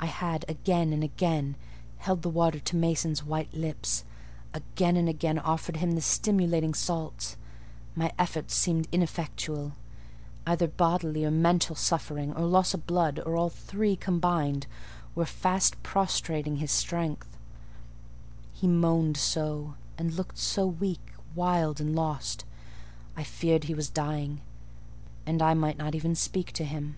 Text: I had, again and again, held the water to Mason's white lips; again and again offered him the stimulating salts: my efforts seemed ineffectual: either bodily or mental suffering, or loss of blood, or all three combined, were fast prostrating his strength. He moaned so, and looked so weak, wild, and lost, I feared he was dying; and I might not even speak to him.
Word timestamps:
I 0.00 0.06
had, 0.06 0.44
again 0.48 0.92
and 0.92 1.04
again, 1.04 1.54
held 1.98 2.22
the 2.22 2.28
water 2.28 2.58
to 2.58 2.74
Mason's 2.74 3.22
white 3.22 3.54
lips; 3.54 4.02
again 4.52 4.96
and 4.96 5.08
again 5.08 5.38
offered 5.38 5.76
him 5.76 5.92
the 5.92 6.00
stimulating 6.00 6.74
salts: 6.74 7.36
my 7.94 8.10
efforts 8.18 8.52
seemed 8.52 8.88
ineffectual: 8.90 9.74
either 10.44 10.66
bodily 10.66 11.24
or 11.24 11.30
mental 11.30 11.76
suffering, 11.76 12.32
or 12.34 12.46
loss 12.46 12.74
of 12.74 12.84
blood, 12.84 13.20
or 13.24 13.36
all 13.36 13.48
three 13.48 13.94
combined, 13.94 14.66
were 15.14 15.24
fast 15.24 15.80
prostrating 15.84 16.56
his 16.56 16.72
strength. 16.72 17.36
He 18.52 18.66
moaned 18.66 19.16
so, 19.16 19.76
and 19.96 20.14
looked 20.14 20.36
so 20.38 20.66
weak, 20.66 21.12
wild, 21.36 21.80
and 21.80 21.94
lost, 21.94 22.44
I 23.16 23.22
feared 23.22 23.62
he 23.62 23.74
was 23.74 23.88
dying; 23.88 24.40
and 25.24 25.40
I 25.40 25.54
might 25.54 25.78
not 25.78 25.94
even 25.94 26.16
speak 26.16 26.50
to 26.54 26.64
him. 26.64 26.96